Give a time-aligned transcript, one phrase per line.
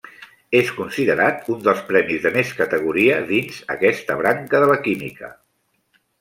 [0.59, 5.33] És considerat un dels premis de més categoria dins aquesta branca de la química.